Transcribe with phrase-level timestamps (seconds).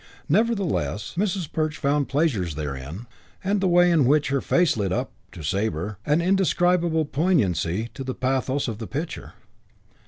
[0.27, 1.51] Nevertheless Mrs.
[1.51, 3.05] Perch found pleasures therein,
[3.43, 7.05] and the way in which her face then lit up added, to Sabre, an indescribable
[7.05, 9.33] poignancy to the pathos of the picture.